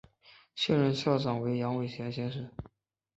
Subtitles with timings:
[0.55, 2.49] 现任校长为杨伟贤先生。